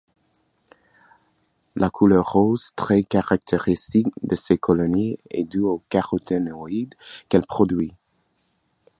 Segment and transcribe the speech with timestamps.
[1.75, 6.95] La couleur rose très caractéristique de ses colonies est due aux caroténoïdes
[7.29, 7.93] qu’elle produit.